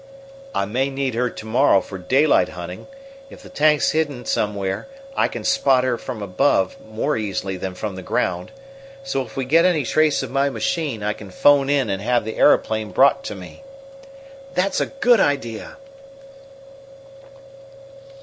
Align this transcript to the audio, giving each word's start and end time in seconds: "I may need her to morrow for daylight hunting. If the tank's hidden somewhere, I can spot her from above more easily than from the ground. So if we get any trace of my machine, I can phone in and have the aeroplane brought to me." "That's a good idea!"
"I 0.55 0.65
may 0.65 0.89
need 0.89 1.13
her 1.13 1.29
to 1.29 1.45
morrow 1.45 1.79
for 1.79 1.99
daylight 1.99 2.49
hunting. 2.49 2.87
If 3.29 3.43
the 3.43 3.49
tank's 3.49 3.91
hidden 3.91 4.25
somewhere, 4.25 4.87
I 5.15 5.27
can 5.27 5.43
spot 5.43 5.83
her 5.83 5.95
from 5.95 6.23
above 6.23 6.75
more 6.83 7.17
easily 7.17 7.55
than 7.55 7.75
from 7.75 7.93
the 7.95 8.01
ground. 8.01 8.49
So 9.03 9.21
if 9.21 9.37
we 9.37 9.45
get 9.45 9.63
any 9.63 9.83
trace 9.85 10.23
of 10.23 10.31
my 10.31 10.49
machine, 10.49 11.03
I 11.03 11.13
can 11.13 11.29
phone 11.29 11.69
in 11.69 11.87
and 11.91 12.01
have 12.01 12.25
the 12.25 12.37
aeroplane 12.37 12.89
brought 12.89 13.23
to 13.25 13.35
me." 13.35 13.61
"That's 14.55 14.81
a 14.81 14.87
good 14.87 15.19
idea!" 15.19 15.77